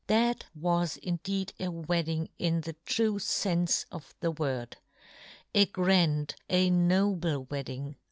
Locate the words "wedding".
1.69-2.29, 7.43-7.97